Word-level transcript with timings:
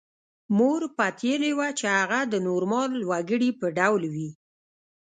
موږ 0.57 0.81
پتېیلې 0.97 1.51
وه 1.57 1.67
چې 1.79 1.85
هغه 1.97 2.19
د 2.31 2.33
نورمال 2.47 2.91
وګړي 3.09 3.49
په 3.59 3.67
ډول 3.77 4.03
وي 4.13 4.29